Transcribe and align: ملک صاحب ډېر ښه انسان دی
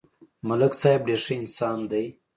ملک 0.47 0.73
صاحب 0.81 1.01
ډېر 1.07 1.19
ښه 1.25 1.33
انسان 1.41 1.77
دی 1.91 2.05